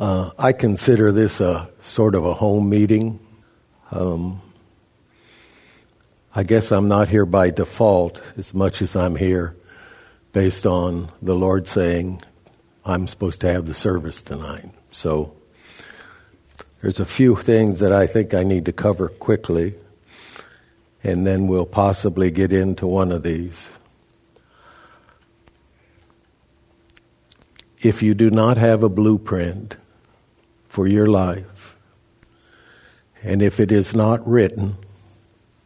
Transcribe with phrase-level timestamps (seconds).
[0.00, 3.20] Uh, I consider this a sort of a home meeting.
[3.90, 4.40] Um,
[6.34, 9.56] I guess I'm not here by default as much as I'm here
[10.32, 12.22] based on the Lord saying
[12.82, 14.70] I'm supposed to have the service tonight.
[14.90, 15.36] So
[16.80, 19.74] there's a few things that I think I need to cover quickly,
[21.04, 23.68] and then we'll possibly get into one of these.
[27.82, 29.76] If you do not have a blueprint,
[30.70, 31.74] for your life.
[33.24, 34.76] And if it is not written,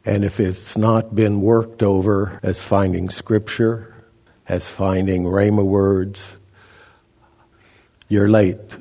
[0.02, 3.94] and if it's not been worked over as finding scripture,
[4.48, 6.38] as finding Rhema words,
[8.08, 8.76] you're late.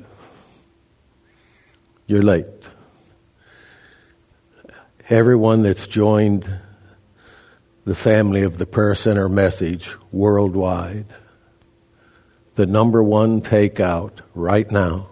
[2.06, 2.68] You're late.
[5.10, 6.58] Everyone that's joined
[7.84, 11.04] the family of the Prayer Center message worldwide,
[12.54, 15.08] the number one takeout right now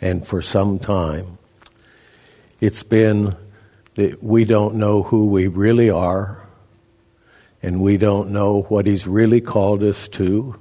[0.00, 1.38] and for some time.
[2.60, 3.36] It's been
[3.94, 6.46] that we don't know who we really are,
[7.62, 10.58] and we don't know what He's really called us to,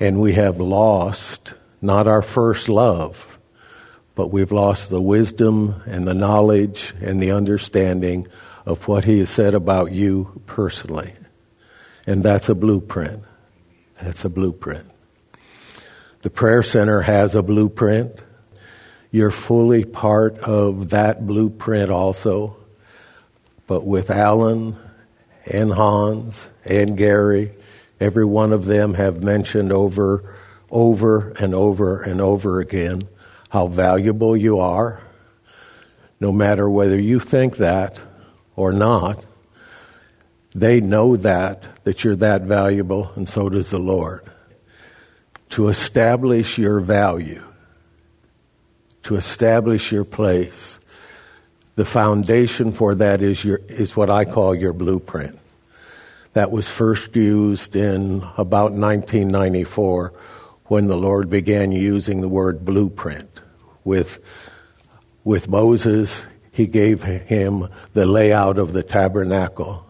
[0.00, 3.38] and we have lost not our first love,
[4.14, 8.26] but we've lost the wisdom and the knowledge and the understanding
[8.66, 11.14] of what He has said about you personally.
[12.06, 13.22] And that's a blueprint.
[14.02, 14.90] That's a blueprint.
[16.28, 18.14] The Prayer Center has a blueprint.
[19.10, 22.58] You're fully part of that blueprint also.
[23.66, 24.76] But with Alan
[25.46, 27.54] and Hans and Gary,
[27.98, 30.36] every one of them have mentioned over,
[30.70, 33.08] over and over and over again
[33.48, 35.00] how valuable you are.
[36.20, 37.98] No matter whether you think that
[38.54, 39.24] or not,
[40.54, 44.27] they know that, that you're that valuable, and so does the Lord
[45.50, 47.42] to establish your value,
[49.04, 50.78] to establish your place.
[51.76, 55.38] The foundation for that is, your, is what I call your blueprint.
[56.32, 60.12] That was first used in about 1994
[60.66, 63.40] when the Lord began using the word blueprint.
[63.84, 64.18] With,
[65.24, 69.86] with Moses, he gave him the layout of the tabernacle.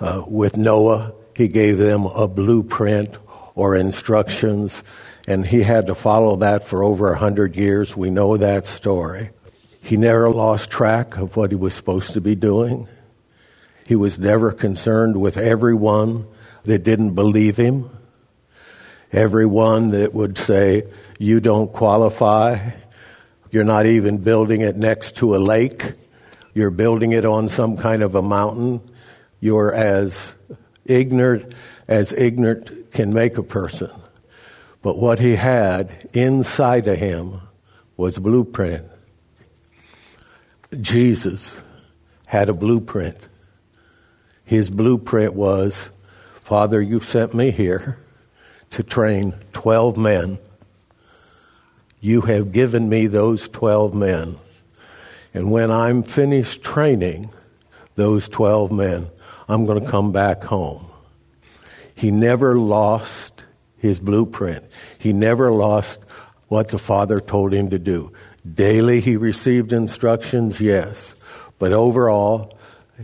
[0.00, 3.16] Uh, with Noah, he gave them a blueprint
[3.54, 4.82] or instructions,
[5.26, 7.96] and he had to follow that for over a hundred years.
[7.96, 9.30] We know that story.
[9.82, 12.88] He never lost track of what he was supposed to be doing.
[13.84, 16.26] He was never concerned with everyone
[16.64, 17.90] that didn't believe him,
[19.10, 20.84] everyone that would say,
[21.18, 22.70] You don't qualify.
[23.50, 25.92] You're not even building it next to a lake.
[26.54, 28.80] You're building it on some kind of a mountain.
[29.40, 30.32] You're as
[30.86, 31.54] ignorant
[31.88, 33.90] as ignorant can make a person.
[34.82, 37.40] But what he had inside of him
[37.96, 38.86] was blueprint.
[40.80, 41.52] Jesus
[42.26, 43.28] had a blueprint.
[44.44, 45.90] His blueprint was
[46.40, 47.98] Father, you've sent me here
[48.70, 50.38] to train 12 men.
[52.00, 54.36] You have given me those 12 men.
[55.32, 57.30] And when I'm finished training
[57.94, 59.08] those 12 men,
[59.48, 60.91] I'm going to come back home.
[62.02, 63.44] He never lost
[63.76, 64.64] his blueprint.
[64.98, 66.00] He never lost
[66.48, 68.12] what the Father told him to do.
[68.42, 71.14] Daily he received instructions, yes.
[71.60, 72.58] But overall,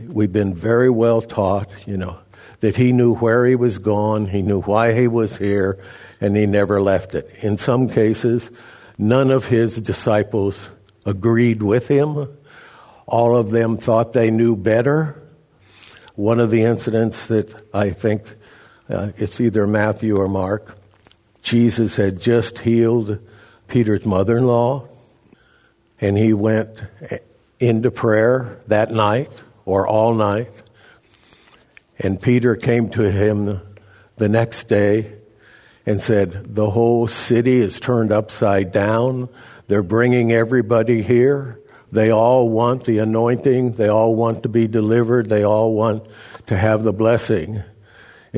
[0.09, 2.19] we've been very well taught, you know,
[2.59, 5.79] that he knew where he was going, he knew why he was here,
[6.21, 7.31] and he never left it.
[7.41, 8.51] In some cases,
[8.99, 10.71] none of his disciples
[11.07, 12.37] agreed with him.
[13.07, 15.23] All of them thought they knew better.
[16.17, 18.25] One of the incidents that I think
[18.89, 20.77] uh, it's either Matthew or Mark.
[21.43, 23.19] Jesus had just healed
[23.69, 24.89] Peter's mother in law,
[26.01, 26.83] and he went
[27.59, 29.31] into prayer that night
[29.65, 30.51] or all night.
[31.99, 33.61] And Peter came to him
[34.17, 35.15] the next day
[35.85, 39.29] and said, The whole city is turned upside down.
[39.67, 41.61] They're bringing everybody here.
[41.91, 43.73] They all want the anointing.
[43.73, 45.29] They all want to be delivered.
[45.29, 46.07] They all want
[46.47, 47.63] to have the blessing.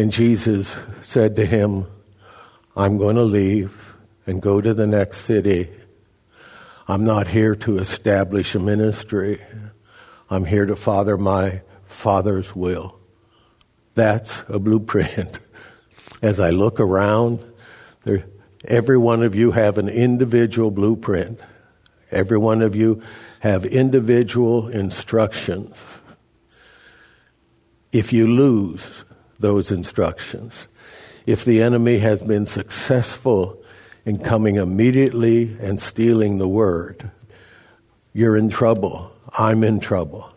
[0.01, 1.85] And Jesus said to him,
[2.75, 5.69] I'm going to leave and go to the next city.
[6.89, 9.43] I'm not here to establish a ministry.
[10.31, 12.99] I'm here to father my Father's will.
[13.93, 15.39] That's a blueprint.
[16.23, 17.45] As I look around,
[18.05, 18.25] there,
[18.65, 21.39] every one of you have an individual blueprint.
[22.11, 23.03] Every one of you
[23.41, 25.85] have individual instructions.
[27.93, 29.05] If you lose,
[29.41, 30.69] those instructions.
[31.27, 33.63] If the enemy has been successful
[34.05, 37.11] in coming immediately and stealing the word,
[38.13, 39.13] you're in trouble.
[39.37, 40.33] I'm in trouble.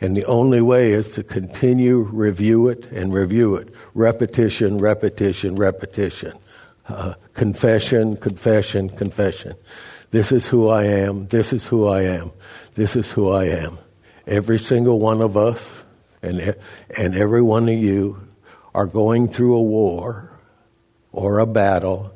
[0.00, 3.72] And the only way is to continue, review it, and review it.
[3.94, 6.34] Repetition, repetition, repetition.
[6.88, 9.54] Uh, confession, confession, confession.
[10.10, 11.26] This is who I am.
[11.28, 12.30] This is who I am.
[12.74, 13.78] This is who I am.
[14.26, 15.82] Every single one of us
[16.26, 16.56] and,
[16.96, 18.20] and every one of you
[18.74, 20.32] are going through a war
[21.12, 22.12] or a battle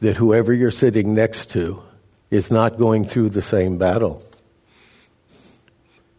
[0.00, 1.82] that whoever you're sitting next to
[2.30, 4.22] is not going through the same battle.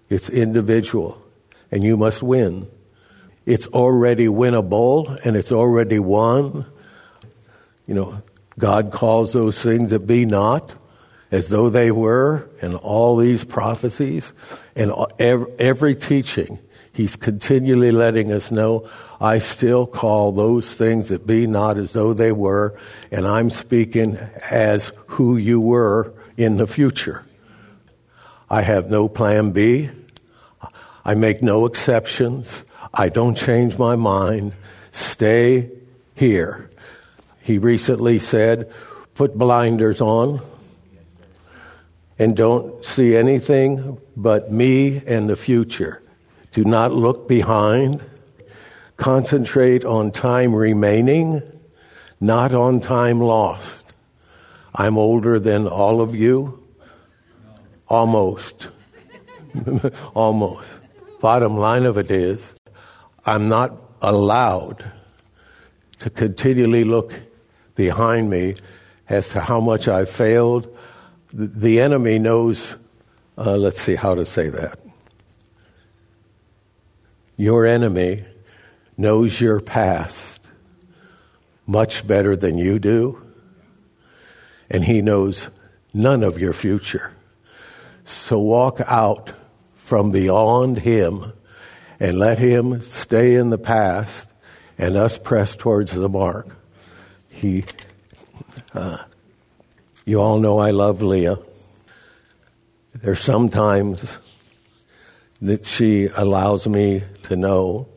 [0.10, 1.22] It's individual,
[1.69, 2.68] and you must win.
[3.45, 6.66] It's already winnable, and it's already won.
[7.86, 8.22] You know,
[8.57, 10.74] God calls those things that be not
[11.30, 14.31] as though they were, and all these prophecies
[14.78, 16.60] and every teaching.
[16.97, 18.89] He's continually letting us know,
[19.21, 22.75] I still call those things that be not as though they were,
[23.11, 24.17] and I'm speaking
[24.49, 27.23] as who you were in the future.
[28.49, 29.91] I have no plan B.
[31.05, 32.63] I make no exceptions.
[32.91, 34.53] I don't change my mind.
[34.91, 35.69] Stay
[36.15, 36.71] here.
[37.43, 38.73] He recently said,
[39.13, 40.41] put blinders on
[42.17, 46.01] and don't see anything but me and the future.
[46.57, 48.01] Do not look behind.
[48.95, 51.44] Concentrate on time remaining,
[52.19, 53.83] not on time lost.
[54.74, 56.68] I'm older than all of you.
[57.88, 58.69] Almost.
[60.15, 60.68] Almost.
[61.19, 62.56] Bottom line of it is,
[63.24, 64.83] I'm not allowed
[66.00, 67.13] to continually look
[67.75, 68.56] behind me
[69.07, 70.75] as to how much I failed.
[71.31, 72.74] The enemy knows,
[73.38, 74.87] uh, let's see how to say that.
[77.38, 78.25] Your enemy
[78.98, 80.42] knows your past
[81.68, 83.22] much better than you do,
[84.72, 85.50] and he knows
[85.94, 87.13] none of your future.
[88.06, 89.34] So walk out
[89.75, 91.34] from beyond him
[92.00, 94.28] and let him stay in the past
[94.78, 96.48] and us press towards the mark.
[97.30, 97.66] He,
[98.74, 99.04] uh,
[100.06, 101.38] you all know I love Leah.
[102.95, 104.18] There's sometimes
[105.42, 107.88] that she allows me to know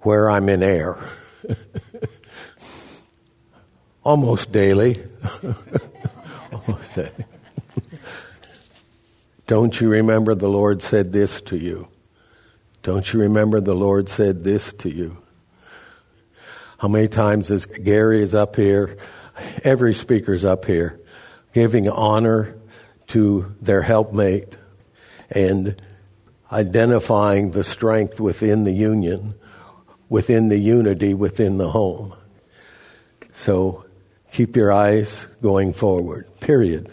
[0.00, 0.98] where I'm in air.
[4.04, 5.02] Almost daily.
[6.52, 7.24] Almost daily.
[9.46, 11.88] Don't you remember the Lord said this to you?
[12.82, 15.16] Don't you remember the Lord said this to you?
[16.78, 18.98] How many times is Gary is up here,
[19.62, 21.00] every speaker's up here,
[21.54, 22.56] giving honor
[23.08, 24.56] to their helpmate
[25.34, 25.80] and
[26.50, 29.34] identifying the strength within the union,
[30.08, 32.14] within the unity within the home.
[33.32, 33.84] So
[34.32, 36.90] keep your eyes going forward, period.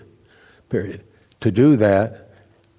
[0.70, 1.04] Period.
[1.42, 2.32] To do that,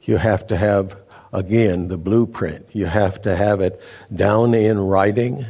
[0.03, 0.97] you have to have,
[1.33, 2.67] again, the blueprint.
[2.73, 3.81] You have to have it
[4.15, 5.47] down in writing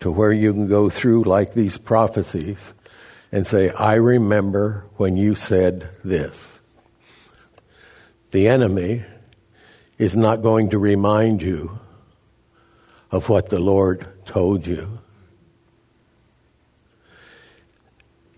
[0.00, 2.74] to where you can go through like these prophecies
[3.32, 6.57] and say, I remember when you said this.
[8.30, 9.04] The enemy
[9.96, 11.78] is not going to remind you
[13.10, 14.98] of what the Lord told you.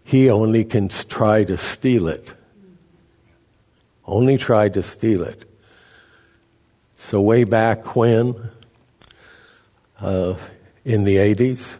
[0.04, 2.34] He only can try to steal it.
[4.06, 5.44] Only try to steal it.
[6.96, 8.50] So, way back when,
[10.00, 10.34] uh,
[10.84, 11.74] in the 80s,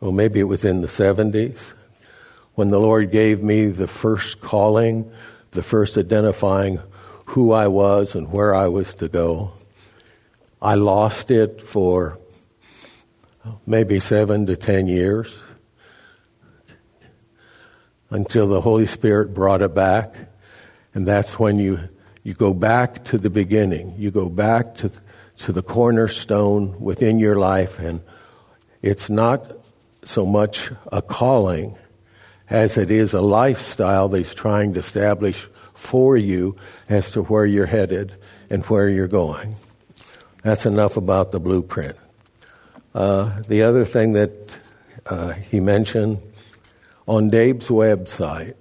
[0.00, 1.74] or maybe it was in the 70s,
[2.54, 5.10] when the Lord gave me the first calling,
[5.52, 6.80] the first identifying
[7.32, 9.52] who I was and where I was to go.
[10.60, 12.18] I lost it for
[13.64, 15.34] maybe seven to ten years
[18.10, 20.14] until the Holy Spirit brought it back.
[20.92, 21.80] And that's when you,
[22.22, 23.94] you go back to the beginning.
[23.96, 24.90] You go back to,
[25.38, 27.78] to the cornerstone within your life.
[27.78, 28.02] And
[28.82, 29.56] it's not
[30.04, 31.78] so much a calling
[32.50, 36.56] as it is a lifestyle that he's trying to establish for you
[36.88, 38.16] as to where you're headed
[38.50, 39.56] and where you're going.
[40.42, 41.96] That's enough about the blueprint.
[42.94, 44.58] Uh, the other thing that
[45.06, 46.20] uh, he mentioned
[47.06, 48.54] on Dave's website,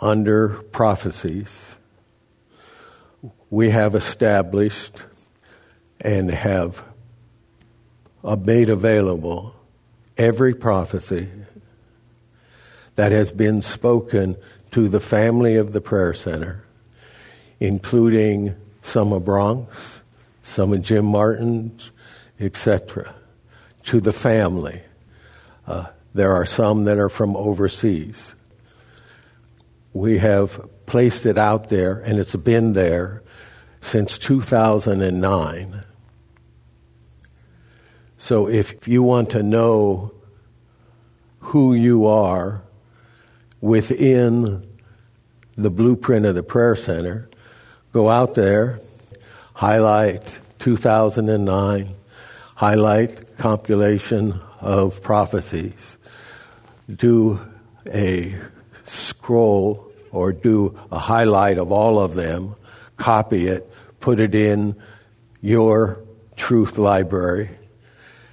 [0.00, 1.76] under prophecies,
[3.48, 5.04] we have established
[6.00, 6.82] and have
[8.44, 9.54] made available
[10.18, 11.28] every prophecy
[12.96, 14.36] that has been spoken
[14.76, 16.62] to the family of the prayer center,
[17.58, 20.02] including some of Bronx,
[20.42, 21.90] some of Jim Martin's,
[22.38, 23.14] etc.,
[23.84, 24.82] to the family.
[25.66, 28.34] Uh, there are some that are from overseas.
[29.94, 33.22] We have placed it out there, and it's been there
[33.80, 35.86] since 2009.
[38.18, 40.12] So if you want to know
[41.38, 42.65] who you are
[43.60, 44.66] within
[45.56, 47.28] the blueprint of the prayer center,
[47.92, 48.80] go out there,
[49.54, 51.94] highlight 2009,
[52.54, 55.96] highlight compilation of prophecies,
[56.94, 57.40] do
[57.86, 58.34] a
[58.84, 62.54] scroll or do a highlight of all of them,
[62.96, 63.70] copy it,
[64.00, 64.74] put it in
[65.40, 66.00] your
[66.36, 67.50] truth library,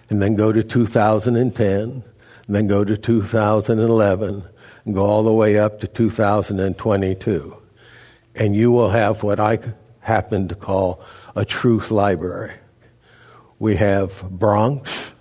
[0.09, 2.03] and then go to 2010, and
[2.47, 4.43] then go to 2011,
[4.91, 7.57] go all the way up to 2022.
[8.35, 9.59] And you will have what I
[10.01, 11.01] happen to call
[11.35, 12.53] a truth library.
[13.59, 15.13] We have Bronx,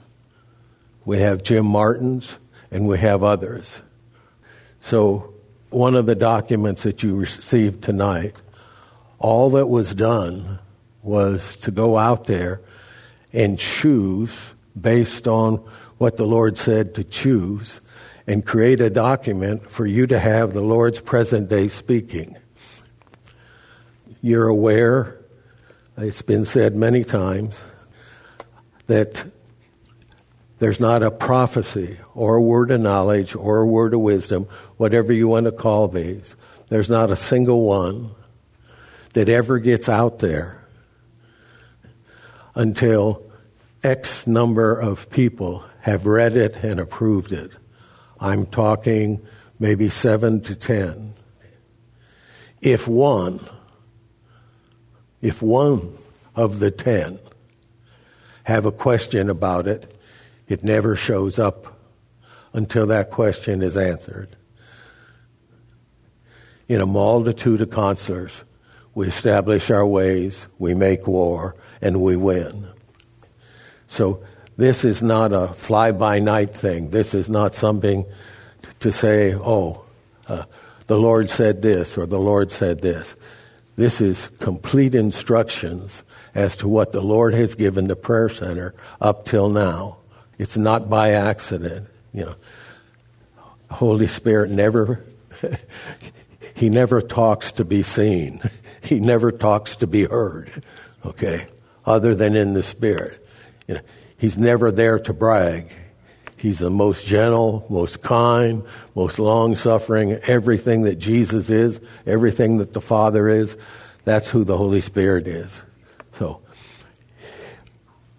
[1.05, 2.39] we have Jim Martin's,
[2.71, 3.81] and we have others.
[4.81, 5.35] So,
[5.71, 8.35] one of the documents that you received tonight,
[9.19, 10.59] all that was done
[11.03, 12.61] was to go out there
[13.33, 15.57] and choose based on
[15.99, 17.81] what the Lord said to choose
[18.27, 22.37] and create a document for you to have the Lord's present day speaking.
[24.21, 25.19] You're aware,
[25.97, 27.65] it's been said many times,
[28.87, 29.25] that
[30.59, 34.45] there's not a prophecy or a word of knowledge or a word of wisdom,
[34.77, 36.37] whatever you want to call these.
[36.69, 38.13] There's not a single one
[39.15, 40.65] that ever gets out there
[42.55, 43.23] until
[43.83, 47.51] X number of people have read it and approved it.
[48.23, 49.21] I'm talking
[49.59, 51.15] maybe seven to ten.
[52.61, 53.41] If one,
[55.21, 55.99] if one
[56.37, 57.19] of the ten
[58.45, 59.93] have a question about it,
[60.47, 61.81] it never shows up
[62.53, 64.37] until that question is answered.
[66.69, 68.45] In a multitude of counselors,
[68.95, 72.69] we establish our ways, we make war, and we win.
[73.89, 74.23] So
[74.57, 76.91] this is not a fly by night thing.
[76.91, 78.05] This is not something
[78.81, 79.85] to say, oh,
[80.29, 80.45] uh,
[80.87, 83.17] the Lord said this or the Lord said this.
[83.77, 86.03] This is complete instructions
[86.35, 89.99] as to what the Lord has given the prayer center up till now.
[90.39, 92.35] It's not by accident, you know.
[93.71, 95.03] Holy Spirit never
[96.55, 98.41] he never talks to be seen.
[98.85, 100.51] He never talks to be heard.
[101.07, 101.47] Okay?
[101.87, 103.25] Other than in the spirit.
[103.69, 103.81] You know,
[104.23, 105.67] he's never there to brag.
[106.37, 108.63] He's the most gentle, most kind,
[108.95, 113.57] most long suffering, everything that Jesus is, everything that the Father is.
[114.05, 115.61] That's who the Holy Spirit is.
[116.13, 116.41] So,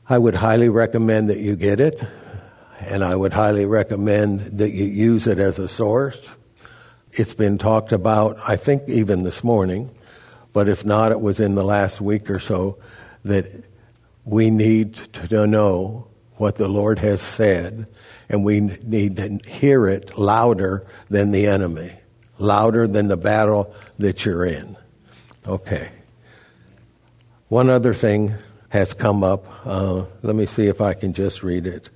[0.10, 2.04] I would highly recommend that you get it,
[2.82, 6.30] and I would highly recommend that you use it as a source.
[7.14, 9.90] It's been talked about, I think, even this morning,
[10.52, 12.78] but if not, it was in the last week or so
[13.24, 13.48] that
[14.26, 17.90] we need to know what the Lord has said,
[18.30, 21.94] and we need to hear it louder than the enemy,
[22.38, 24.76] louder than the battle that you're in.
[25.48, 25.90] Okay.
[27.50, 28.34] One other thing
[28.70, 29.46] has come up.
[29.66, 31.90] Uh, let me see if I can just read it.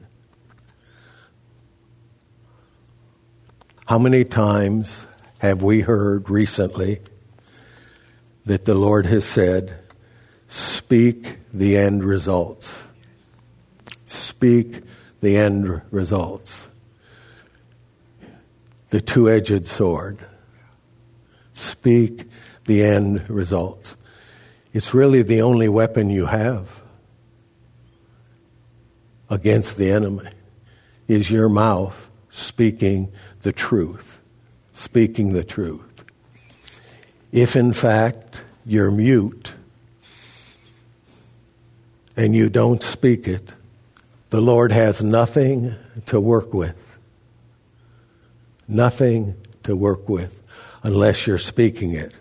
[3.88, 5.08] How many times
[5.40, 7.00] have we heard recently
[8.46, 9.80] that the Lord has said,
[10.48, 12.84] Speak the end results.
[14.06, 14.84] Speak
[15.22, 16.68] the end results.
[18.90, 20.20] The two edged sword.
[21.54, 22.30] Speak
[22.66, 23.96] the end results.
[24.74, 26.82] It's really the only weapon you have
[29.30, 30.30] against the enemy
[31.08, 33.12] is your mouth speaking
[33.42, 34.22] the truth.
[34.74, 36.04] Speaking the truth.
[37.32, 39.54] If in fact you're mute,
[42.18, 43.54] and you don't speak it,
[44.32, 45.76] the Lord has nothing
[46.08, 46.76] to work with.
[48.68, 50.42] Nothing to work with
[50.84, 52.14] unless you're speaking it.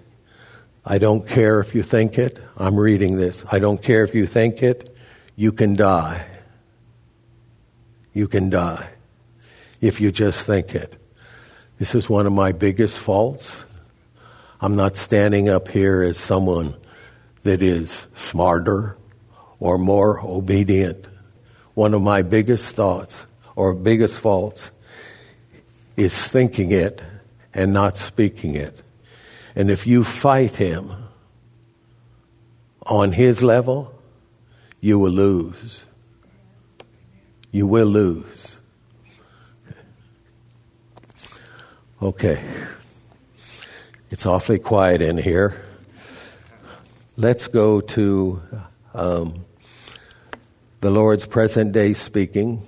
[0.84, 2.38] I don't care if you think it.
[2.56, 3.44] I'm reading this.
[3.50, 4.94] I don't care if you think it.
[5.34, 6.24] You can die.
[8.12, 8.90] You can die
[9.80, 10.94] if you just think it.
[11.78, 13.64] This is one of my biggest faults.
[14.60, 16.76] I'm not standing up here as someone
[17.42, 18.95] that is smarter
[19.60, 21.06] or more obedient.
[21.74, 24.70] One of my biggest thoughts or biggest faults
[25.96, 27.02] is thinking it
[27.54, 28.78] and not speaking it.
[29.54, 30.92] And if you fight him
[32.84, 33.92] on his level,
[34.80, 35.86] you will lose.
[37.50, 38.58] You will lose.
[42.02, 42.44] Okay.
[44.10, 45.64] It's awfully quiet in here.
[47.16, 48.42] Let's go to
[48.96, 49.44] um,
[50.80, 52.62] the Lord's present day speaking.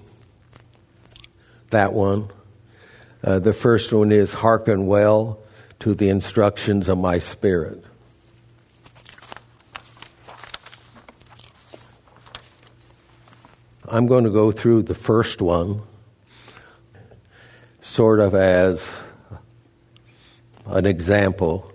[1.70, 2.30] That one.
[3.25, 5.40] Uh, the first one is hearken well
[5.80, 7.82] to the instructions of my spirit.
[13.87, 15.80] I'm going to go through the first one
[17.80, 18.92] sort of as
[20.66, 21.73] an example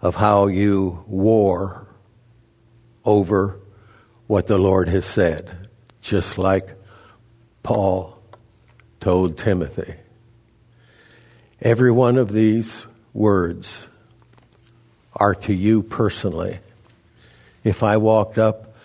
[0.00, 1.86] of how you war
[3.10, 3.58] over
[4.28, 5.68] what the Lord has said,
[6.00, 6.76] just like
[7.64, 8.16] Paul
[9.00, 9.94] told Timothy.
[11.60, 13.88] Every one of these words
[15.16, 16.60] are to you personally.
[17.64, 18.76] If I walked up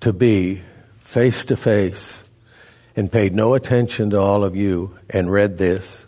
[0.00, 0.62] to be
[1.00, 2.24] face to face
[2.96, 6.06] and paid no attention to all of you and read this,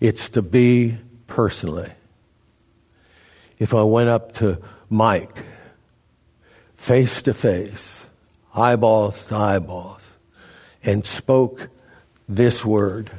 [0.00, 0.98] it's to be
[1.28, 1.92] personally.
[3.60, 4.58] If I went up to
[4.90, 5.44] Mike
[6.88, 8.06] face to face,
[8.54, 10.00] eyeballs to eyeballs,
[10.82, 11.68] and spoke
[12.26, 13.10] this word,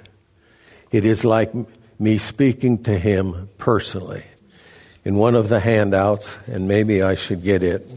[0.92, 1.52] it is like
[2.00, 4.24] me speaking to him personally.
[5.06, 7.88] In one of the handouts, and maybe I should get it,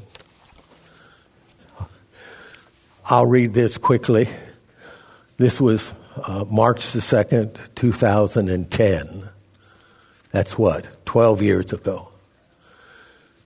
[3.07, 4.29] I'll read this quickly.
[5.39, 9.29] This was uh, March the 2nd, 2010.
[10.33, 11.07] That's what?
[11.07, 12.12] 12 years ago.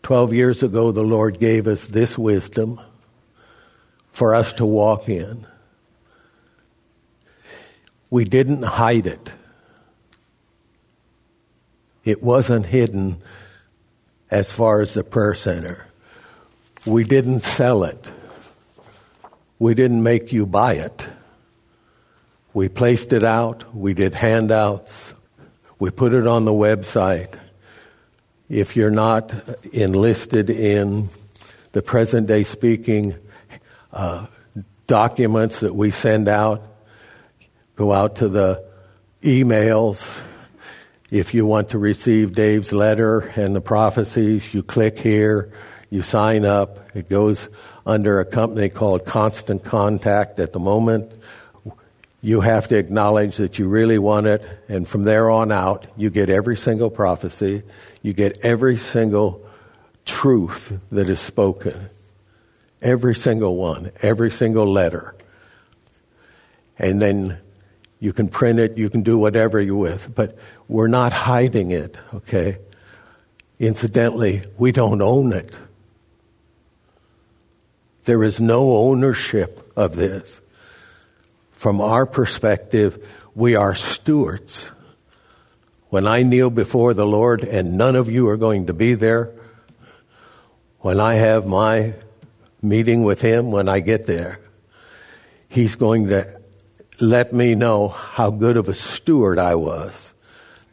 [0.07, 2.81] 12 years ago, the Lord gave us this wisdom
[4.13, 5.45] for us to walk in.
[8.09, 9.33] We didn't hide it.
[12.05, 13.21] It wasn't hidden
[14.31, 15.89] as far as the prayer center.
[16.87, 18.13] We didn't sell it.
[19.59, 21.09] We didn't make you buy it.
[22.55, 23.75] We placed it out.
[23.75, 25.15] We did handouts.
[25.81, 27.41] We put it on the website.
[28.49, 29.35] If you're not
[29.73, 31.09] enlisted in
[31.73, 33.17] the present day speaking
[33.93, 34.26] uh,
[34.87, 36.63] documents that we send out,
[37.75, 38.65] go out to the
[39.21, 40.21] emails.
[41.11, 45.50] If you want to receive Dave's letter and the prophecies, you click here,
[45.91, 46.78] you sign up.
[46.95, 47.49] It goes
[47.85, 51.11] under a company called Constant Contact at the moment.
[52.26, 56.10] You have to acknowledge that you really want it, and from there on out, you
[56.10, 57.62] get every single prophecy,
[58.02, 59.49] you get every single
[60.04, 61.89] truth that is spoken,
[62.82, 65.15] every single one, every single letter.
[66.80, 67.39] And then
[68.00, 70.36] you can print it, you can do whatever you with, but
[70.67, 72.58] we're not hiding it, okay?
[73.60, 75.54] Incidentally, we don't own it.
[78.02, 80.41] There is no ownership of this.
[81.56, 83.02] From our perspective,
[83.34, 84.71] we are stewards.
[85.88, 89.32] When I kneel before the Lord, and none of you are going to be there,
[90.80, 91.95] when I have my
[92.60, 94.38] meeting with Him, when I get there,
[95.49, 96.40] He's going to
[97.00, 100.12] let me know how good of a steward I was,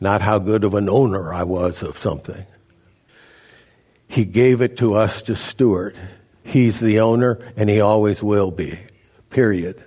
[0.01, 2.45] not how good of an owner I was of something.
[4.09, 5.97] He gave it to us to steward.
[6.43, 8.79] He's the owner and he always will be.
[9.29, 9.81] Period.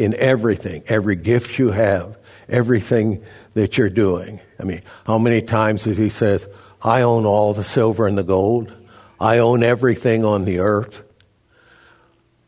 [0.00, 2.16] In everything, every gift you have,
[2.48, 4.40] everything that you're doing.
[4.58, 6.48] I mean, how many times does he says,
[6.80, 8.72] I own all the silver and the gold.
[9.20, 11.02] I own everything on the earth.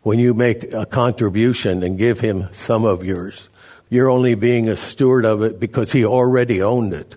[0.00, 3.50] When you make a contribution and give him some of yours,
[3.90, 7.16] you're only being a steward of it because he already owned it.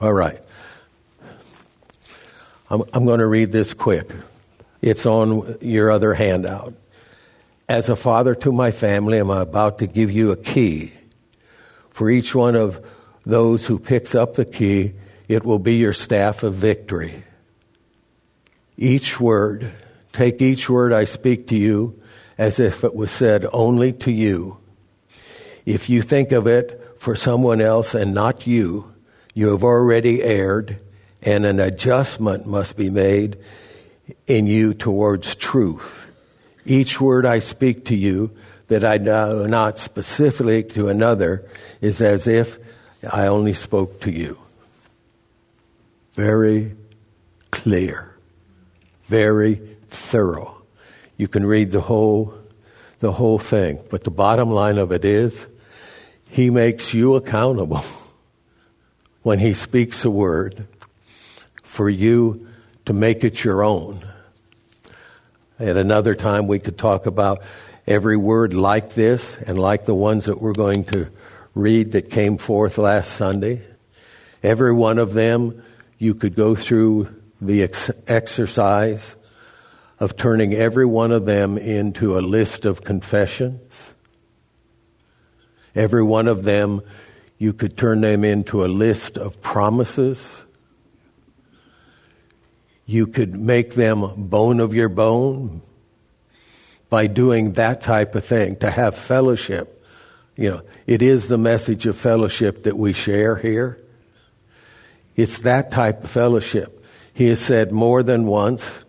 [0.00, 0.40] All right.
[2.70, 4.08] I'm, I'm going to read this quick.
[4.80, 6.74] It's on your other handout.
[7.68, 10.92] As a father to my family, I'm about to give you a key.
[11.90, 12.84] For each one of
[13.24, 14.92] those who picks up the key,
[15.26, 17.24] it will be your staff of victory.
[18.76, 19.72] Each word,
[20.12, 22.00] take each word I speak to you
[22.38, 24.58] as if it was said only to you.
[25.64, 28.92] If you think of it for someone else and not you,
[29.34, 30.80] you have already erred,
[31.20, 33.38] and an adjustment must be made
[34.28, 36.05] in you towards truth.
[36.66, 38.32] Each word I speak to you
[38.66, 41.48] that I know not specifically to another
[41.80, 42.58] is as if
[43.08, 44.38] I only spoke to you.
[46.14, 46.74] Very
[47.52, 48.16] clear,
[49.06, 50.62] very thorough.
[51.16, 52.34] You can read the whole,
[52.98, 55.46] the whole thing, but the bottom line of it is,
[56.28, 57.84] he makes you accountable
[59.22, 60.66] when he speaks a word
[61.62, 62.48] for you
[62.86, 64.04] to make it your own.
[65.58, 67.42] At another time, we could talk about
[67.86, 71.08] every word like this and like the ones that we're going to
[71.54, 73.62] read that came forth last Sunday.
[74.42, 75.62] Every one of them,
[75.98, 79.16] you could go through the ex- exercise
[79.98, 83.94] of turning every one of them into a list of confessions.
[85.74, 86.82] Every one of them,
[87.38, 90.45] you could turn them into a list of promises.
[92.86, 95.60] You could make them bone of your bone
[96.88, 99.84] by doing that type of thing, to have fellowship.
[100.36, 103.80] You know, it is the message of fellowship that we share here.
[105.16, 106.84] It's that type of fellowship.
[107.12, 108.84] He has said more than once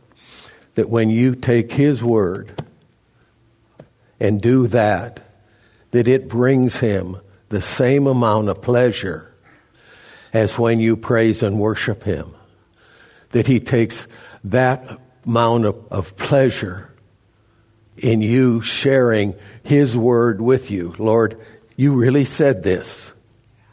[0.75, 2.63] that when you take His word
[4.19, 5.21] and do that,
[5.91, 7.17] that it brings Him
[7.49, 9.33] the same amount of pleasure
[10.33, 12.36] as when you praise and worship Him.
[13.31, 14.07] That He takes
[14.45, 16.93] that amount of, of pleasure
[17.97, 20.93] in you sharing His word with you.
[20.97, 21.39] Lord,
[21.75, 23.13] you really said this.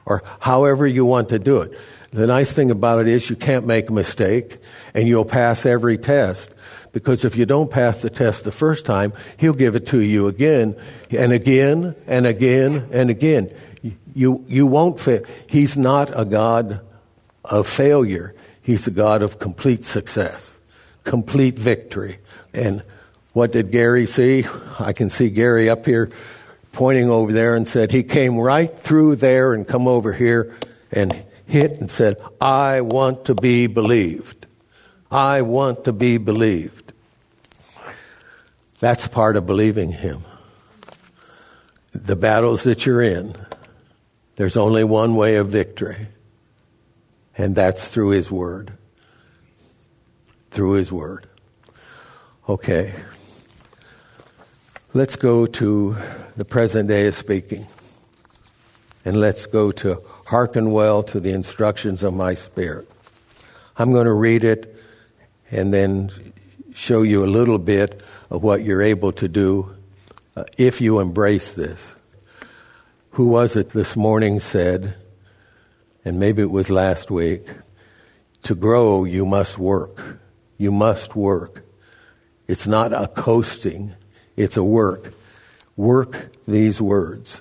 [0.06, 1.78] Or however you want to do it.
[2.12, 4.58] The nice thing about it is you can't make a mistake
[4.92, 6.54] and you'll pass every test.
[6.92, 10.28] Because if you don't pass the test the first time, he'll give it to you
[10.28, 10.76] again
[11.10, 13.52] and again and again and again.
[14.14, 15.22] You, you won't fail.
[15.48, 16.82] He's not a God
[17.44, 18.34] of failure.
[18.64, 20.52] He's a God of complete success,
[21.04, 22.18] complete victory.
[22.52, 22.82] And
[23.32, 24.46] what did Gary see?
[24.80, 26.10] I can see Gary up here
[26.72, 30.56] pointing over there and said he came right through there and come over here
[30.90, 34.46] and hit and said, I want to be believed.
[35.10, 36.92] I want to be believed.
[38.80, 40.24] That's part of believing Him.
[41.92, 43.34] The battles that you're in,
[44.36, 46.08] there's only one way of victory,
[47.36, 48.72] and that's through His Word.
[50.50, 51.26] Through His Word.
[52.48, 52.92] Okay.
[54.92, 55.96] Let's go to
[56.36, 57.66] the present day of speaking.
[59.04, 62.88] And let's go to hearken well to the instructions of my spirit.
[63.76, 64.74] I'm going to read it
[65.50, 66.10] and then
[66.74, 69.74] show you a little bit of what you're able to do
[70.36, 71.92] uh, if you embrace this.
[73.12, 74.94] Who was it this morning said,
[76.04, 77.46] and maybe it was last week,
[78.44, 80.20] to grow you must work.
[80.58, 81.64] You must work.
[82.46, 83.94] It's not a coasting,
[84.36, 85.14] it's a work.
[85.76, 87.40] Work these words.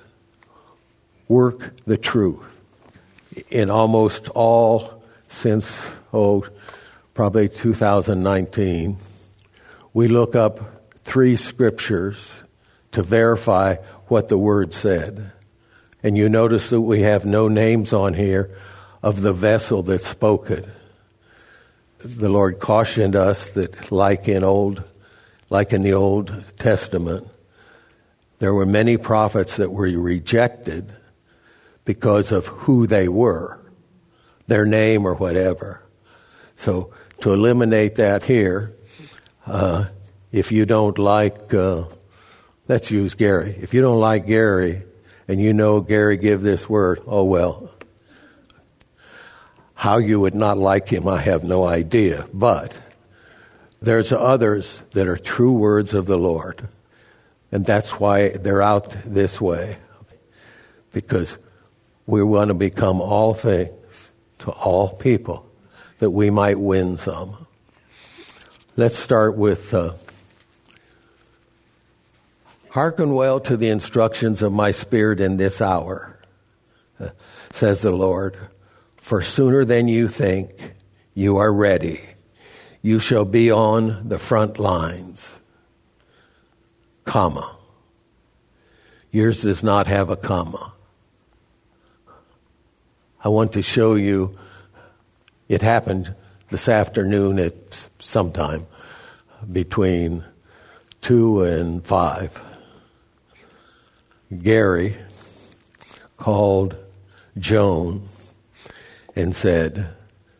[1.27, 2.43] Work the truth.
[3.49, 6.45] In almost all since, oh,
[7.13, 8.97] probably 2019,
[9.93, 12.43] we look up three scriptures
[12.93, 13.75] to verify
[14.07, 15.32] what the word said.
[16.03, 18.51] And you notice that we have no names on here
[19.01, 20.67] of the vessel that spoke it.
[21.99, 24.83] The Lord cautioned us that like in old
[25.49, 27.27] like in the Old Testament,
[28.39, 30.91] there were many prophets that were rejected
[31.85, 33.59] because of who they were,
[34.47, 35.83] their name or whatever.
[36.55, 38.73] So to eliminate that here,
[39.45, 39.85] uh,
[40.31, 41.83] if you don't like, uh,
[42.67, 43.55] let's use Gary.
[43.61, 44.81] If you don't like Gary
[45.27, 47.69] and you know Gary give this word, oh well.
[49.73, 52.27] How you would not like him, I have no idea.
[52.33, 52.79] But
[53.81, 56.67] there's others that are true words of the Lord.
[57.51, 59.77] And that's why they're out this way.
[60.91, 61.37] Because
[62.05, 65.49] we want to become all things to all people
[65.99, 67.47] that we might win some.
[68.75, 69.93] Let's start with uh,
[72.73, 76.17] Hearken well to the instructions of my spirit in this hour,
[77.51, 78.35] says the Lord,
[78.97, 80.73] for sooner than you think,
[81.13, 82.01] you are ready.
[82.81, 85.31] You shall be on the front lines.
[87.03, 87.57] Comma.
[89.11, 90.73] Yours does not have a comma.
[93.23, 94.35] I want to show you,
[95.47, 96.15] it happened
[96.49, 98.65] this afternoon at sometime
[99.51, 100.23] between
[101.01, 102.52] 2 and 5.
[104.39, 104.97] Gary
[106.17, 106.75] called
[107.37, 108.07] Joan
[109.15, 109.89] and said,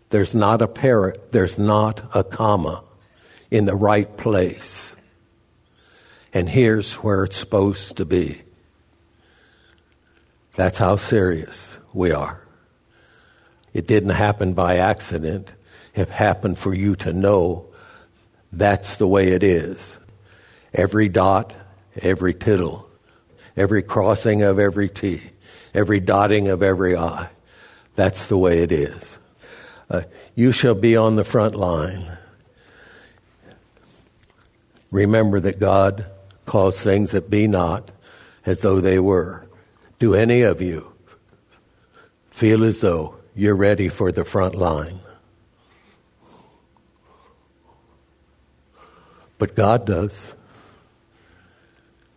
[0.10, 2.84] There's not a parrot, there's not a comma
[3.52, 4.96] in the right place.
[6.34, 8.42] And here's where it's supposed to be.
[10.56, 12.42] That's how serious we are.
[13.74, 15.52] It didn't happen by accident.
[15.96, 17.66] It happened for you to know
[18.52, 19.98] that's the way it is.
[20.74, 21.54] Every dot,
[22.02, 22.90] every tittle
[23.56, 25.22] every crossing of every T,
[25.74, 27.30] every dotting of every I.
[27.96, 29.18] That's the way it is.
[29.90, 30.04] Uh,
[30.36, 32.18] you shall be on the front line.
[34.92, 36.06] Remember that God
[36.46, 37.92] calls things that be not
[38.46, 39.48] as though they were.
[40.00, 40.94] Do any of you
[42.30, 45.00] feel as though you're ready for the front line.
[49.38, 50.34] But God does.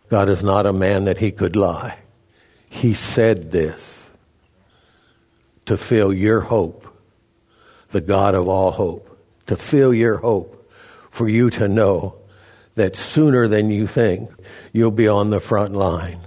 [0.09, 1.99] God is not a man that he could lie.
[2.69, 4.09] He said this
[5.65, 6.87] to fill your hope,
[7.91, 10.71] the God of all hope, to fill your hope,
[11.11, 12.15] for you to know
[12.75, 14.29] that sooner than you think,
[14.71, 16.19] you'll be on the front line.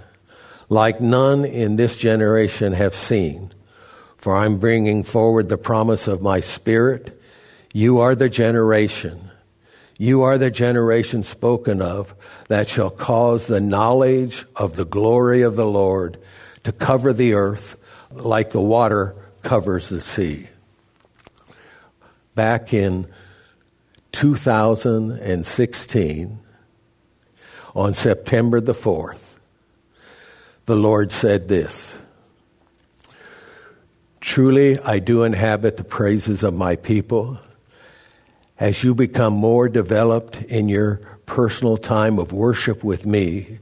[0.69, 3.51] Like none in this generation have seen,
[4.17, 7.19] for I'm bringing forward the promise of my Spirit.
[7.73, 9.30] You are the generation
[10.01, 12.15] you are the generation spoken of
[12.47, 16.17] that shall cause the knowledge of the glory of the Lord
[16.63, 17.75] to cover the earth
[18.09, 20.47] like the water covers the sea.
[22.33, 23.05] Back in
[24.11, 26.39] 2016,
[27.75, 29.35] on September the 4th,
[30.65, 31.95] the Lord said this
[34.19, 37.37] Truly, I do inhabit the praises of my people
[38.61, 43.57] as you become more developed in your personal time of worship with me,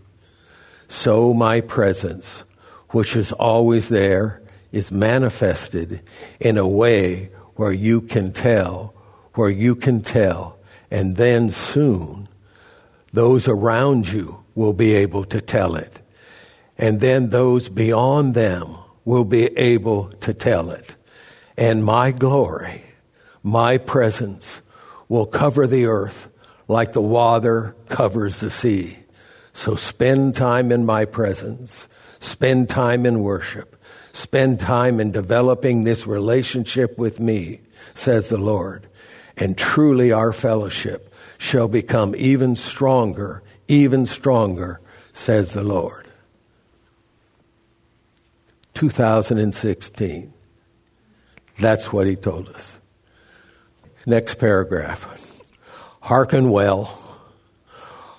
[0.90, 2.44] so my presence,
[2.90, 4.42] which is always there,
[4.74, 6.02] is manifested
[6.42, 8.94] in a way where you can tell,
[9.36, 10.60] where you can tell,
[10.92, 12.28] and then soon
[13.14, 16.02] those around you will be able to tell it.
[16.78, 20.98] And then those beyond them will be able to tell it.
[21.56, 22.84] And my glory,
[23.42, 24.62] my presence,
[25.10, 26.30] will cover the earth
[26.70, 29.00] like the water covers the sea.
[29.52, 31.88] So spend time in my presence.
[32.20, 33.76] Spend time in worship.
[34.14, 37.60] Spend time in developing this relationship with me,
[37.94, 38.88] says the Lord.
[39.36, 44.80] And truly our fellowship shall become even stronger, even stronger,
[45.14, 46.08] says the Lord.
[48.74, 50.34] 2016.
[51.60, 52.79] That's what he told us.
[54.10, 55.06] Next paragraph.
[56.02, 56.98] Hearken well.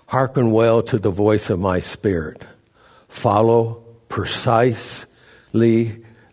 [0.07, 2.45] Hearken well to the voice of my spirit.
[3.09, 5.09] Follow precisely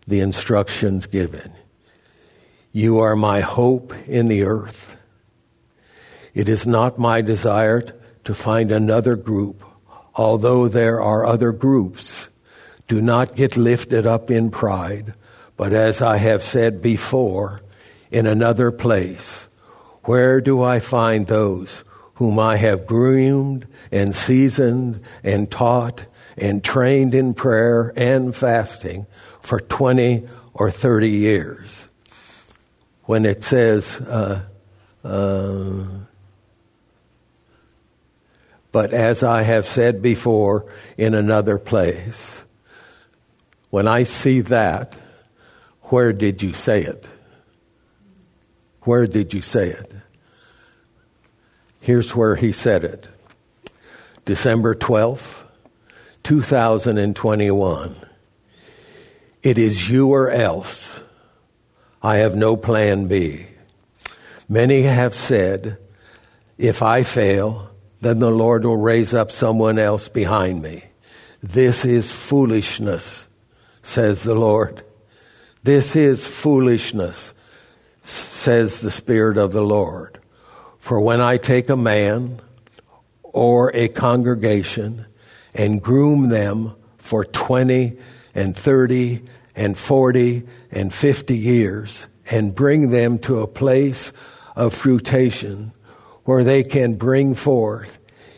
[0.05, 1.51] the instructions given.
[2.71, 4.95] You are my hope in the earth.
[6.35, 7.81] It is not my desire
[8.25, 9.63] to find another group,
[10.13, 12.27] although there are other groups.
[12.87, 15.15] Do not get lifted up in pride,
[15.55, 17.63] but as I have said before,
[18.11, 19.46] in another place.
[20.07, 26.05] Where do I find those whom I have groomed and seasoned and taught
[26.37, 29.05] and trained in prayer and fasting
[29.41, 31.87] for 20 or 30 years?
[33.03, 34.43] When it says, uh,
[35.03, 35.83] uh,
[38.71, 42.45] but as I have said before in another place,
[43.71, 44.95] when I see that,
[45.81, 47.05] where did you say it?
[48.87, 49.91] Where did you say it?
[51.81, 53.09] Here's where he said it
[54.23, 55.43] December 12th,
[56.23, 57.95] 2021.
[59.43, 61.01] It is you or else.
[62.01, 63.47] I have no plan B.
[64.47, 65.77] Many have said,
[66.57, 67.69] if I fail,
[67.99, 70.85] then the Lord will raise up someone else behind me.
[71.43, 73.27] This is foolishness,
[73.81, 74.85] says the Lord.
[75.61, 77.33] This is foolishness
[78.07, 80.19] says the Spirit of the Lord.
[80.77, 82.39] For when I take a man
[83.23, 85.05] or a congregation
[85.53, 87.97] and groom them for 20
[88.33, 89.23] and 30
[89.55, 94.13] and 40 and 50 years and bring them to a place
[94.55, 95.73] of fruition
[96.23, 97.97] where they can bring forth,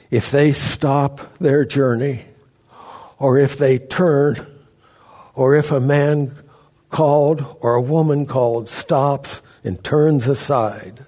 [0.09, 2.25] if they stop their journey,
[3.19, 4.45] or if they turn,
[5.35, 6.35] or if a man
[6.89, 11.05] called or a woman called stops and turns aside.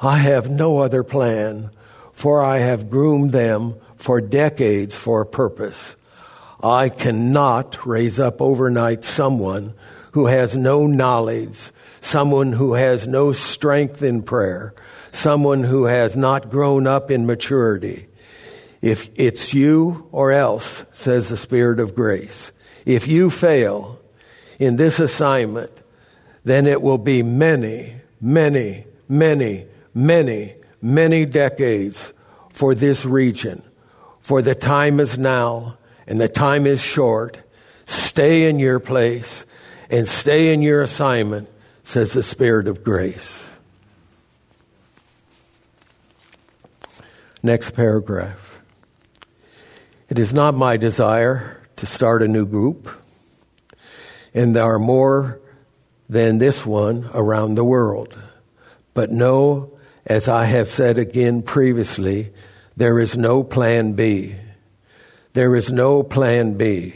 [0.00, 1.70] I have no other plan,
[2.12, 5.96] for I have groomed them for decades for a purpose.
[6.62, 9.74] I cannot raise up overnight someone
[10.12, 11.70] who has no knowledge,
[12.00, 14.74] someone who has no strength in prayer,
[15.12, 18.06] someone who has not grown up in maturity.
[18.82, 22.52] If it's you or else, says the Spirit of grace,
[22.86, 23.99] if you fail
[24.60, 25.72] in this assignment,
[26.44, 32.12] then it will be many, many, many, many, many decades
[32.50, 33.62] for this region.
[34.20, 37.40] For the time is now, and the time is short.
[37.86, 39.46] Stay in your place
[39.88, 41.48] and stay in your assignment,
[41.82, 43.42] says the Spirit of grace.
[47.42, 48.58] Next paragraph.
[50.10, 52.99] It is not my desire to start a new group,
[54.34, 55.40] and there are more
[56.08, 58.16] than this one around the world.
[58.94, 62.32] But know, as I have said again previously,
[62.76, 64.36] there is no plan B.
[65.32, 66.94] There is no plan B.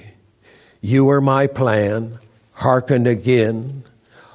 [0.80, 2.18] You are my plan.
[2.52, 3.84] Hearken again.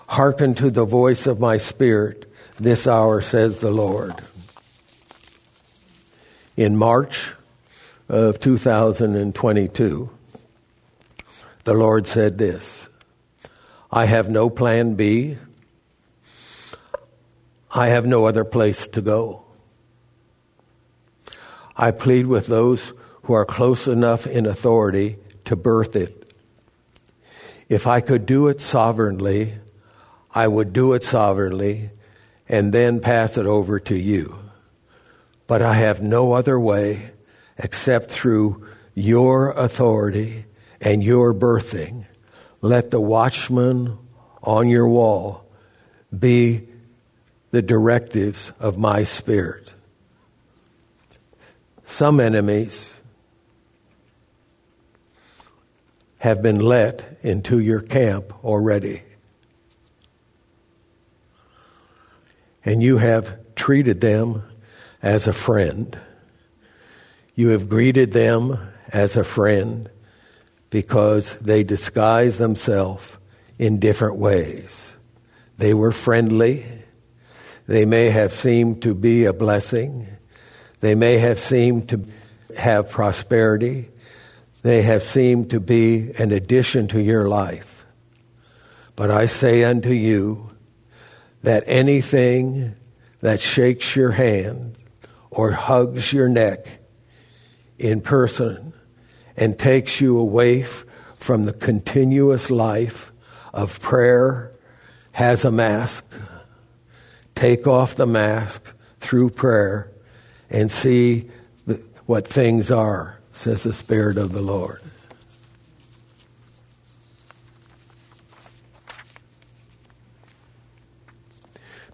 [0.08, 4.16] Hearken to the voice of my spirit this hour, says the Lord.
[6.58, 7.34] In March
[8.10, 10.10] of 2022,
[11.64, 12.89] the Lord said this
[13.92, 15.38] I have no plan B.
[17.72, 19.44] I have no other place to go.
[21.76, 26.34] I plead with those who are close enough in authority to birth it.
[27.68, 29.56] If I could do it sovereignly,
[30.34, 31.90] I would do it sovereignly
[32.48, 34.38] and then pass it over to you.
[35.48, 37.12] But I have no other way
[37.58, 40.46] except through your authority
[40.80, 42.06] and your birthing.
[42.62, 43.98] Let the watchman
[44.44, 45.46] on your wall
[46.18, 46.68] be
[47.52, 49.74] the directives of my spirit.
[51.84, 52.94] Some enemies
[56.20, 59.04] have been let into your camp already.
[62.64, 64.44] And you have treated them
[65.02, 65.98] as a friend.
[67.36, 69.90] You have greeted them as a friend
[70.70, 73.18] because they disguise themselves
[73.58, 74.96] in different ways.
[75.58, 76.66] They were friendly.
[77.68, 80.08] They may have seemed to be a blessing.
[80.80, 82.06] They may have seemed to
[82.58, 83.90] have prosperity.
[84.62, 87.86] They have seemed to be an addition to your life.
[88.96, 90.50] But I say unto you
[91.44, 92.76] that anything
[93.22, 94.78] that shakes your hand
[95.30, 96.68] or hugs your neck
[97.78, 98.74] in person
[99.40, 100.64] and takes you away
[101.16, 103.14] from the continuous life
[103.54, 104.52] of prayer
[105.14, 106.04] has a mask.
[107.36, 109.90] Take off the mask through prayer
[110.50, 111.30] and see
[112.06, 114.82] what things are, says the Spirit of the Lord.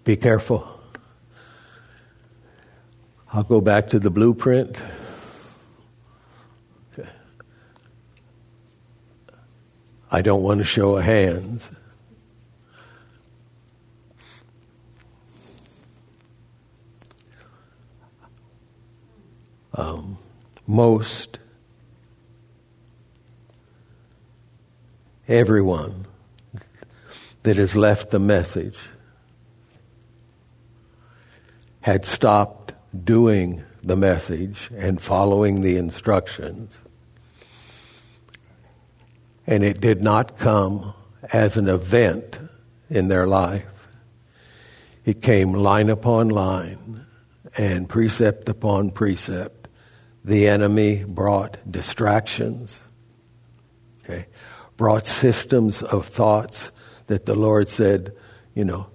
[0.02, 0.66] Be careful.
[3.32, 4.82] I'll go back to the blueprint.
[10.10, 11.70] I don't want to show a hands.
[19.74, 20.16] Um,
[20.66, 21.38] most
[25.28, 26.06] everyone
[27.42, 28.78] that has left the message
[31.80, 32.72] had stopped
[33.04, 36.80] doing the message and following the instructions
[39.46, 40.92] and it did not come
[41.32, 42.38] as an event
[42.90, 43.88] in their life.
[45.04, 47.06] It came line upon line
[47.56, 49.68] and precept upon precept.
[50.24, 52.82] The enemy brought distractions,
[54.04, 54.26] okay,
[54.76, 56.72] brought systems of thoughts
[57.06, 58.12] that the Lord said,
[58.54, 58.88] you know,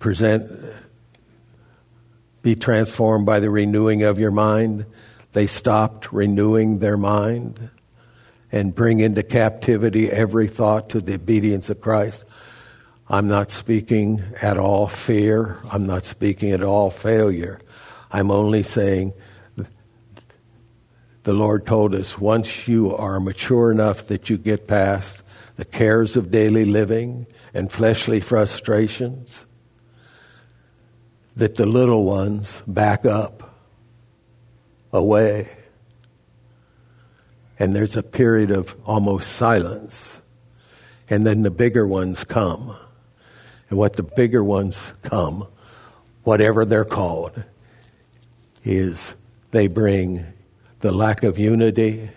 [0.00, 0.50] present,
[2.42, 4.84] be transformed by the renewing of your mind.
[5.32, 7.70] They stopped renewing their mind
[8.52, 12.24] and bring into captivity every thought to the obedience of Christ.
[13.08, 15.58] I'm not speaking at all fear.
[15.70, 17.60] I'm not speaking at all failure.
[18.10, 19.14] I'm only saying
[21.24, 25.22] the Lord told us once you are mature enough that you get past
[25.56, 29.46] the cares of daily living and fleshly frustrations,
[31.36, 33.56] that the little ones back up
[34.92, 35.48] away
[37.58, 40.20] and there's a period of almost silence.
[41.08, 42.76] And then the bigger ones come.
[43.68, 45.46] And what the bigger ones come,
[46.24, 47.42] whatever they're called,
[48.64, 49.14] is
[49.50, 50.26] they bring
[50.80, 52.10] the lack of unity,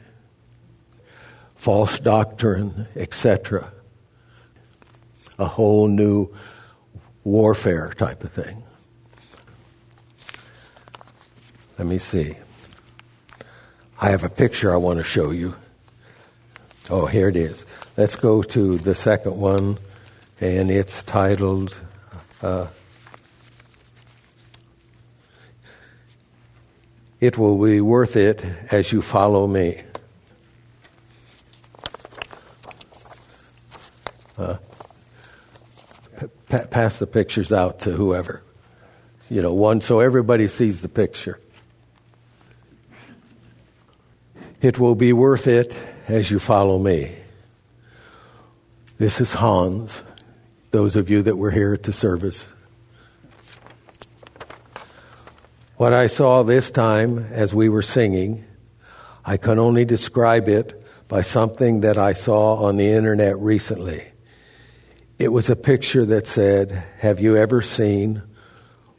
[1.56, 3.72] false doctrine, etc.
[5.38, 6.34] A whole new
[7.24, 8.64] warfare type of thing.
[11.78, 12.36] Let me see.
[14.00, 15.56] I have a picture I want to show you.
[16.90, 17.66] Oh, here it is.
[17.96, 19.80] Let's go to the second one,
[20.42, 21.80] and it's titled
[22.44, 22.68] uh,
[27.22, 29.82] It Will Be Worth It As You Follow Me.
[34.38, 34.58] Uh,
[36.50, 38.44] pass the pictures out to whoever.
[39.30, 41.40] You know, one so everybody sees the picture.
[44.62, 45.76] It will be worth it
[46.08, 47.16] as you follow me.
[48.98, 50.04] This is Hans,
[50.72, 52.48] those of you that were here at the service.
[55.78, 58.46] What I saw this time as we were singing,
[59.26, 64.06] I can only describe it by something that I saw on the internet recently.
[65.20, 68.24] It was a picture that said, Have you ever seen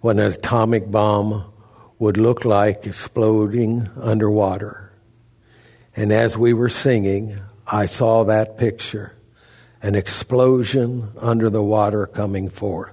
[0.01, 1.51] what an atomic bomb
[1.99, 4.86] would look like exploding underwater?
[5.97, 9.15] And as we were singing, I saw that picture
[9.83, 12.93] an explosion under the water coming forth.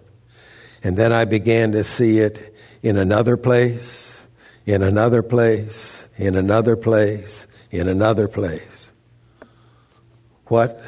[0.83, 4.27] And then I began to see it in another place,
[4.65, 8.91] in another place, in another place, in another place.
[10.47, 10.81] What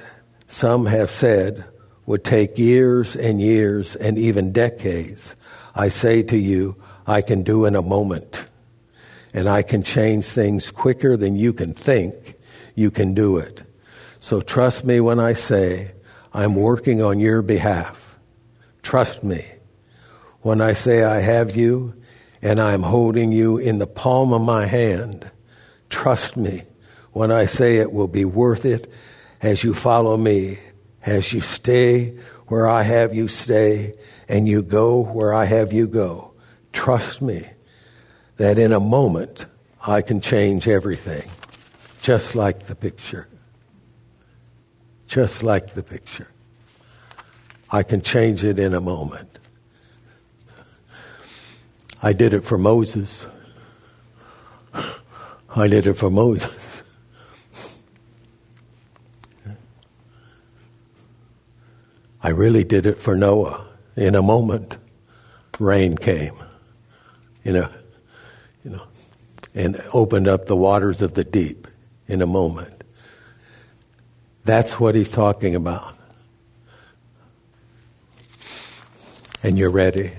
[0.48, 1.66] some have said
[2.06, 5.36] would take years and years and even decades,
[5.74, 6.76] I say to you,
[7.08, 8.46] I can do in a moment.
[9.36, 12.36] And I can change things quicker than you can think
[12.74, 13.64] you can do it.
[14.22, 15.92] So trust me when I say
[16.34, 18.16] I'm working on your behalf.
[18.82, 19.46] Trust me
[20.40, 22.02] when I say I have you
[22.42, 25.30] and I'm holding you in the palm of my hand.
[25.90, 26.64] Trust me
[27.12, 28.90] when I say it will be worth it
[29.42, 30.60] as you follow me,
[31.06, 32.18] as you stay
[32.48, 33.96] where I have you stay,
[34.30, 36.32] and you go where I have you go.
[36.72, 37.50] Trust me
[38.38, 39.46] that in a moment
[39.86, 41.30] I can change everything,
[42.02, 43.28] just like the picture
[45.08, 46.28] just like the picture.
[47.72, 49.40] I can change it in a moment.
[52.02, 53.28] I did it for Moses.
[55.56, 56.84] I did it for Moses.
[62.22, 63.66] I really did it for Noah.
[63.96, 64.78] In a moment,
[65.60, 66.36] rain came.
[67.44, 67.70] You know,
[69.56, 71.68] and opened up the waters of the deep
[72.08, 72.84] in a moment.
[74.44, 75.98] That's what he's talking about.
[79.42, 80.12] And you're ready.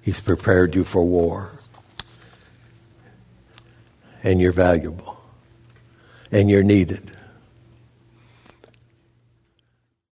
[0.00, 1.50] He's prepared you for war.
[4.22, 5.18] And you're valuable.
[6.30, 7.13] And you're needed.